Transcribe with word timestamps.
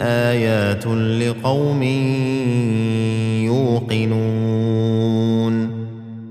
آيات 0.00 0.86
لقوم 0.86 1.82
يوقنون. 3.44 4.39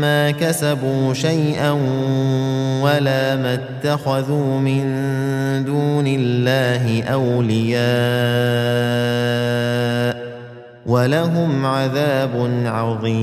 ما 0.00 0.30
كسبوا 0.30 1.14
شيئا 1.14 1.70
ولا 2.82 3.36
ما 3.36 3.54
اتخذوا 3.54 4.58
من 4.58 4.84
دون 5.64 6.06
الله 6.06 7.02
أولياء 7.02 7.78
ولهم 10.86 11.66
عذاب 11.66 12.50
عظيم 12.64 13.18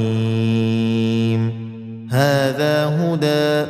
هذا 2.11 2.85
هدى 2.85 3.65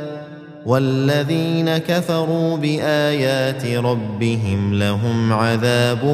والذين 0.65 1.77
كفروا 1.77 2.57
بآيات 2.57 3.65
ربهم 3.65 4.73
لهم 4.73 5.33
عذاب 5.33 6.05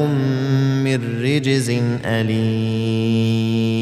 من 0.84 1.22
رجز 1.22 1.70
أليم 2.04 3.81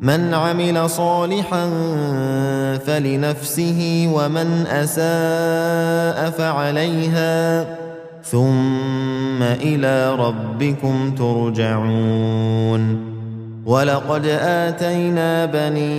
من 0.00 0.34
عمل 0.34 0.90
صالحا 0.90 1.70
فلنفسه 2.86 4.10
ومن 4.14 4.66
أساء 4.66 6.30
فعليها 6.30 7.66
ثم 8.24 9.42
إلى 9.42 10.14
ربكم 10.14 11.14
ترجعون. 11.14 13.09
ولقد 13.66 14.26
آتينا 14.40 15.46
بني 15.46 15.90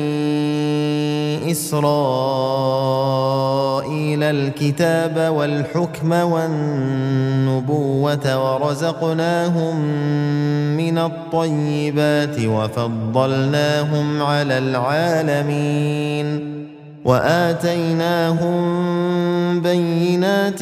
إسرائيل 1.52 1.92
الكتاب 4.24 5.34
والحكم 5.36 6.12
والنبوة 6.12 6.94
ورزقناهم 8.54 9.76
من 10.78 10.98
الطيبات 10.98 12.40
وفضلناهم 12.46 14.22
على 14.22 14.58
العالمين 14.58 16.52
وآتيناهم 17.06 18.62
بينات 19.62 20.62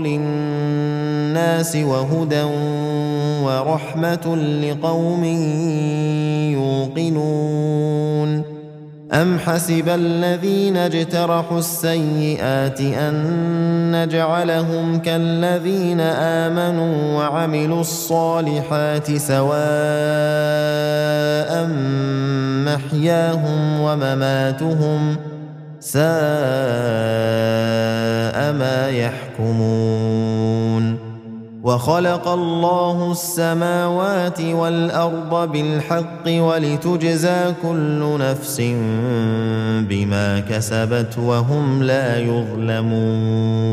للناس 0.00 1.76
وهدى 1.76 2.42
ورحمة 3.42 4.36
لقوم 4.36 5.24
يوقنون. 6.54 8.42
أم 9.12 9.38
حسب 9.38 9.88
الذين 9.88 10.76
اجترحوا 10.76 11.58
السيئات 11.58 12.80
أن 12.80 13.14
نجعلهم 13.92 14.98
كالذين 14.98 16.00
آمنوا 16.00 17.18
وعملوا 17.18 17.80
الصالحات 17.80 19.16
سواء 19.16 19.52
محياهم 22.74 23.80
ومماتهم 23.80 25.16
ساء 25.80 26.02
ما 28.52 28.88
يحكمون 28.90 30.32
وخلق 31.62 32.28
الله 32.28 33.12
السماوات 33.12 34.40
والأرض 34.40 35.52
بالحق 35.52 36.26
ولتجزى 36.26 37.54
كل 37.62 38.18
نفس 38.20 38.60
بما 39.88 40.40
كسبت 40.50 41.18
وهم 41.18 41.82
لا 41.82 42.18
يظلمون 42.18 43.72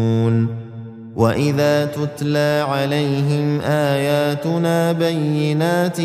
واذا 1.21 1.85
تتلى 1.85 2.65
عليهم 2.69 3.61
اياتنا 3.61 4.91
بينات 4.91 6.01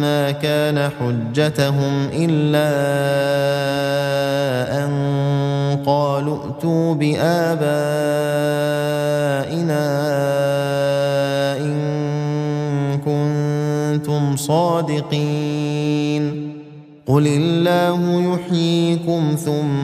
ما 0.00 0.30
كان 0.30 0.90
حجتهم 0.98 2.08
الا 2.12 2.70
ان 4.84 4.92
قالوا 5.86 6.38
ائتوا 6.44 6.94
بابائنا 6.94 7.44
ان 11.58 11.80
كنتم 13.04 14.36
صادقين 14.36 15.84
قل 17.06 17.26
الله 17.26 18.34
يحييكم 18.34 19.36
ثم 19.44 19.83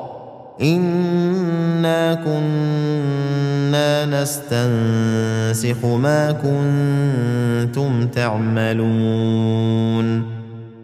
انا 0.61 2.13
كنا 2.13 4.05
نستنسخ 4.05 5.85
ما 5.85 6.31
كنتم 6.31 8.07
تعملون 8.07 9.51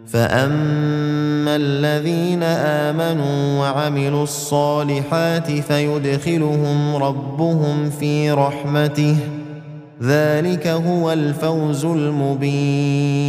فاما 0.06 1.56
الذين 1.56 2.42
امنوا 2.42 3.60
وعملوا 3.60 4.22
الصالحات 4.22 5.50
فيدخلهم 5.50 6.96
ربهم 6.96 7.90
في 7.90 8.30
رحمته 8.30 9.16
ذلك 10.02 10.66
هو 10.66 11.12
الفوز 11.12 11.84
المبين 11.84 13.28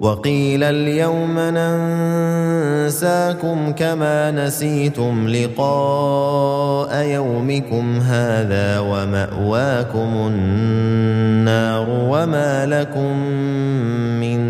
وقيل 0.00 0.62
اليوم 0.62 1.34
ننساكم 2.86 3.72
كما 3.72 4.30
نسيتم 4.30 5.28
لقاء 5.28 7.04
يومكم 7.04 8.00
هذا 8.00 8.78
ومأواكم 8.78 10.30
النار 10.30 11.86
وما 11.90 12.66
لكم 12.66 13.18
من 14.22 14.40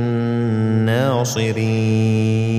ناصرين. 0.85 2.59